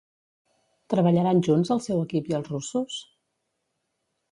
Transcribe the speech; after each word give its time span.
Treballaran 0.93 1.43
junts 1.49 1.73
el 1.77 1.83
seu 1.89 2.01
equip 2.07 2.33
i 2.33 2.39
els 2.41 2.51
russos? 2.55 2.99